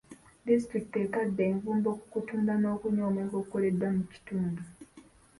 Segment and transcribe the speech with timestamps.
[0.45, 4.61] Disitulikiti etadde envumbo ku kutunda n'okunywa omwenge ogukoleddwa mu kitundu.